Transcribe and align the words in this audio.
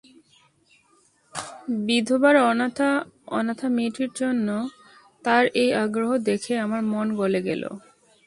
বিধবার 1.87 2.35
অনাথা 3.31 3.67
মেয়েটির 3.75 4.11
জন্য 4.19 4.47
তাঁর 5.25 5.43
এই 5.61 5.69
আগ্রহ 5.83 6.11
দেখে 6.29 6.53
আমার 6.65 6.81
মন 6.93 7.07
গলে 7.21 7.39
গেল। 7.47 7.63